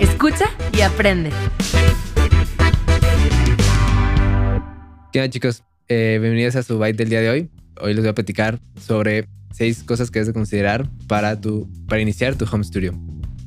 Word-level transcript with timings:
Escucha 0.00 0.44
y 0.72 0.80
aprende. 0.82 1.30
¿Qué 5.12 5.18
onda 5.18 5.28
chicos? 5.28 5.64
Eh, 5.88 6.18
bienvenidos 6.20 6.54
a 6.54 6.62
su 6.62 6.78
Byte 6.78 6.98
del 6.98 7.08
día 7.08 7.20
de 7.20 7.30
hoy. 7.30 7.50
Hoy 7.80 7.94
les 7.94 8.04
voy 8.04 8.10
a 8.10 8.14
platicar 8.14 8.60
sobre 8.80 9.28
seis 9.50 9.82
cosas 9.82 10.12
que 10.12 10.20
debes 10.20 10.28
de 10.28 10.34
considerar 10.34 10.88
para, 11.08 11.40
tu, 11.40 11.68
para 11.88 12.00
iniciar 12.00 12.36
tu 12.36 12.44
home 12.44 12.62
studio. 12.62 12.96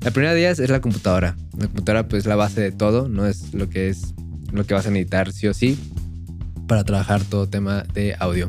La 0.00 0.10
primera 0.10 0.32
de 0.32 0.40
ellas 0.40 0.58
es 0.58 0.70
la 0.70 0.80
computadora. 0.80 1.36
La 1.58 1.66
computadora 1.66 2.08
pues 2.08 2.20
es 2.20 2.26
la 2.26 2.36
base 2.36 2.62
de 2.62 2.72
todo, 2.72 3.08
no 3.08 3.26
es 3.26 3.52
lo 3.52 3.68
que 3.68 3.90
es 3.90 4.14
lo 4.52 4.64
que 4.64 4.72
vas 4.72 4.86
a 4.86 4.90
necesitar 4.90 5.32
sí 5.32 5.48
o 5.48 5.52
sí 5.52 5.78
para 6.66 6.82
trabajar 6.82 7.22
todo 7.24 7.46
tema 7.46 7.82
de 7.92 8.16
audio. 8.18 8.48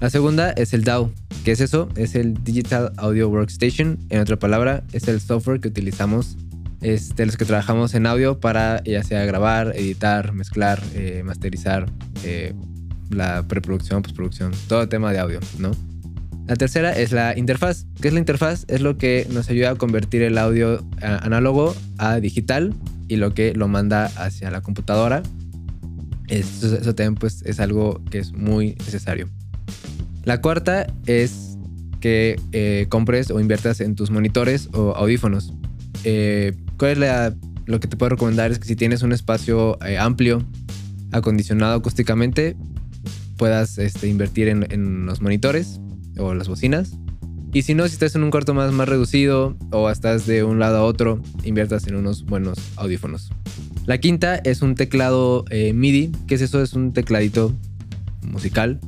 La 0.00 0.08
segunda 0.08 0.50
es 0.52 0.72
el 0.72 0.84
DAW. 0.84 1.12
¿Qué 1.44 1.52
es 1.52 1.60
eso? 1.60 1.88
Es 1.94 2.14
el 2.14 2.42
Digital 2.42 2.92
Audio 2.96 3.28
Workstation. 3.28 3.98
En 4.08 4.20
otra 4.20 4.38
palabra, 4.38 4.82
es 4.92 5.08
el 5.08 5.20
software 5.20 5.60
que 5.60 5.68
utilizamos 5.68 6.36
es 6.80 7.14
de 7.14 7.26
los 7.26 7.36
que 7.36 7.44
trabajamos 7.44 7.94
en 7.94 8.06
audio 8.06 8.40
para 8.40 8.82
ya 8.84 9.02
sea 9.02 9.24
grabar, 9.24 9.76
editar, 9.76 10.32
mezclar, 10.32 10.82
eh, 10.94 11.22
masterizar, 11.24 11.86
eh, 12.24 12.54
la 13.10 13.46
preproducción, 13.46 14.02
postproducción, 14.02 14.52
todo 14.68 14.88
tema 14.88 15.12
de 15.12 15.18
audio, 15.18 15.40
¿no? 15.58 15.72
La 16.46 16.56
tercera 16.56 16.92
es 16.92 17.12
la 17.12 17.36
interfaz. 17.36 17.86
¿Qué 18.00 18.08
es 18.08 18.14
la 18.14 18.20
interfaz? 18.20 18.64
Es 18.68 18.80
lo 18.80 18.98
que 18.98 19.26
nos 19.30 19.50
ayuda 19.50 19.70
a 19.70 19.74
convertir 19.76 20.22
el 20.22 20.38
audio 20.38 20.84
análogo 21.00 21.76
a 21.98 22.18
digital 22.18 22.74
y 23.08 23.16
lo 23.16 23.34
que 23.34 23.54
lo 23.54 23.68
manda 23.68 24.06
hacia 24.16 24.50
la 24.50 24.60
computadora. 24.60 25.22
Eso, 26.26 26.94
también 26.94 27.14
pues, 27.16 27.42
es 27.42 27.60
algo 27.60 28.02
que 28.10 28.18
es 28.18 28.32
muy 28.32 28.74
necesario. 28.76 29.28
La 30.24 30.40
cuarta 30.40 30.86
es 31.06 31.50
que 32.00 32.40
eh, 32.52 32.86
compres 32.88 33.30
o 33.30 33.40
inviertas 33.40 33.80
en 33.80 33.94
tus 33.94 34.10
monitores 34.10 34.68
o 34.72 34.94
audífonos. 34.94 35.52
Eh, 36.04 36.54
¿Cuál 36.78 37.02
es 37.02 37.34
lo 37.66 37.80
que 37.80 37.88
te 37.88 37.96
puedo 37.96 38.10
recomendar? 38.10 38.50
Es 38.50 38.58
que 38.58 38.66
si 38.66 38.76
tienes 38.76 39.02
un 39.02 39.12
espacio 39.12 39.78
eh, 39.84 39.98
amplio, 39.98 40.44
acondicionado 41.12 41.74
acústicamente, 41.74 42.56
puedas 43.36 43.78
este, 43.78 44.08
invertir 44.08 44.48
en, 44.48 44.66
en, 44.70 45.06
los 45.06 45.20
monitores 45.20 45.80
o 46.18 46.34
las 46.34 46.48
bocinas. 46.48 46.92
Y 47.52 47.62
si 47.62 47.74
no, 47.74 47.86
si 47.88 47.94
estás 47.94 48.14
en 48.14 48.22
un 48.22 48.30
cuarto 48.30 48.54
más, 48.54 48.72
más 48.72 48.88
reducido 48.88 49.56
o 49.72 49.90
estás 49.90 50.26
de 50.26 50.44
un 50.44 50.58
lado 50.58 50.78
a 50.78 50.84
otro, 50.84 51.20
inviertas 51.44 51.86
en 51.86 51.96
unos 51.96 52.24
buenos 52.24 52.58
audífonos. 52.76 53.30
La 53.86 53.98
quinta 53.98 54.36
es 54.36 54.62
un 54.62 54.74
teclado 54.74 55.44
MIDI. 55.50 56.12
¿Qué 56.28 56.36
es 56.36 56.42
eso? 56.42 56.62
Es 56.62 56.74
un 56.74 56.92
tecladito 56.92 57.52
musical 58.22 58.78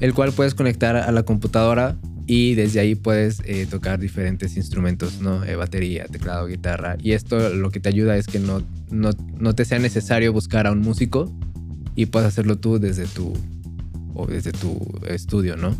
el 0.00 0.14
cual 0.14 0.32
puedes 0.32 0.54
conectar 0.54 0.96
a 0.96 1.10
la 1.12 1.22
computadora 1.22 1.96
y 2.26 2.54
desde 2.54 2.80
ahí 2.80 2.96
puedes 2.96 3.40
eh, 3.44 3.66
tocar 3.70 4.00
diferentes 4.00 4.56
instrumentos, 4.56 5.20
¿no? 5.20 5.44
Eh, 5.44 5.54
batería, 5.54 6.06
teclado, 6.06 6.46
guitarra. 6.46 6.96
Y 7.00 7.12
esto 7.12 7.50
lo 7.50 7.70
que 7.70 7.78
te 7.78 7.88
ayuda 7.88 8.16
es 8.16 8.26
que 8.26 8.40
no, 8.40 8.62
no, 8.90 9.54
te 9.54 9.64
sea 9.64 9.78
necesario 9.78 10.32
buscar 10.32 10.66
a 10.66 10.72
un 10.72 10.80
músico 10.80 11.32
y 11.94 12.06
puedes 12.06 12.26
hacerlo 12.26 12.58
tú 12.58 12.80
desde 12.80 13.06
tu, 13.06 13.32
o 14.14 14.26
desde 14.26 14.50
tu 14.50 14.80
estudio, 15.08 15.56
¿no? 15.56 15.76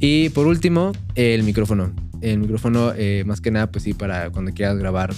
Y 0.00 0.30
por 0.30 0.46
último, 0.46 0.92
el 1.14 1.44
micrófono. 1.44 1.92
El 2.20 2.38
micrófono, 2.38 2.92
eh, 2.96 3.22
más 3.24 3.40
que 3.40 3.50
nada, 3.50 3.70
pues 3.70 3.84
sí, 3.84 3.94
para 3.94 4.30
cuando 4.30 4.52
quieras 4.52 4.76
grabar 4.76 5.14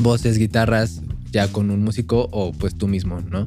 voces, 0.00 0.38
guitarras, 0.38 1.02
ya 1.30 1.48
con 1.48 1.70
un 1.70 1.82
músico 1.82 2.28
o 2.32 2.52
pues 2.52 2.74
tú 2.74 2.88
mismo, 2.88 3.20
¿no? 3.20 3.46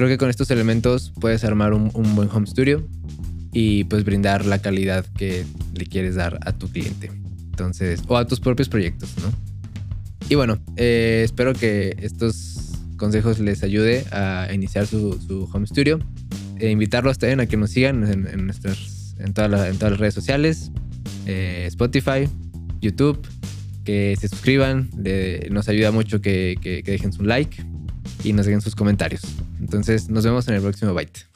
Creo 0.00 0.08
que 0.08 0.16
con 0.16 0.30
estos 0.30 0.50
elementos 0.50 1.12
puedes 1.20 1.44
armar 1.44 1.74
un, 1.74 1.90
buen 2.14 2.30
home 2.32 2.46
studio 2.46 2.88
y 3.52 3.84
pues 3.84 4.02
brindar 4.02 4.46
la 4.46 4.58
calidad 4.58 5.04
que 5.04 5.44
le 5.74 5.84
quieres 5.84 6.14
dar 6.14 6.38
a 6.40 6.52
tu 6.52 6.70
cliente. 6.70 7.10
Entonces, 7.50 8.00
o 8.08 8.16
a 8.16 8.26
tus 8.26 8.40
propios 8.40 8.70
proyectos, 8.70 9.14
¿no? 9.20 9.30
Y 10.30 10.36
bueno, 10.36 10.58
eh, 10.76 11.20
espero 11.22 11.52
que 11.52 11.96
estos 12.00 12.70
consejos 12.96 13.40
les 13.40 13.62
ayude 13.62 14.06
a 14.10 14.48
iniciar 14.54 14.86
su, 14.86 15.50
home 15.52 15.66
studio. 15.66 15.98
E 16.58 16.70
invitarlos 16.70 17.18
también 17.18 17.40
a 17.40 17.44
que 17.44 17.58
nos 17.58 17.68
sigan 17.68 18.10
en, 18.10 18.46
nuestras, 18.46 19.14
en, 19.18 19.34
todas 19.34 19.50
las 19.50 19.98
redes 19.98 20.14
sociales, 20.14 20.70
eh, 21.26 21.64
Spotify, 21.66 22.26
YouTube, 22.80 23.20
que 23.84 24.16
se 24.18 24.28
suscriban. 24.28 24.88
nos 25.50 25.68
ayuda 25.68 25.90
mucho 25.90 26.22
que 26.22 26.82
dejen 26.86 27.12
su 27.12 27.22
like 27.22 27.69
y 28.24 28.32
nos 28.32 28.46
dejen 28.46 28.60
sus 28.60 28.74
comentarios. 28.74 29.22
Entonces 29.60 30.08
nos 30.08 30.24
vemos 30.24 30.46
en 30.48 30.54
el 30.54 30.62
próximo 30.62 30.94
Byte. 30.94 31.26